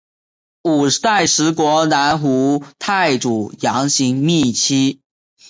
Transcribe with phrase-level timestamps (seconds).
[0.63, 4.99] 五代十国南吴太祖杨行密妻。